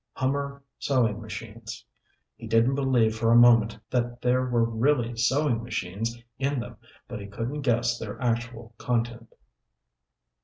[0.13, 1.85] Hummer sewing machines.
[2.35, 6.77] He didn't believe for a moment that there were really sewing machines in them,
[7.07, 9.31] but he couldn't guess their actual content.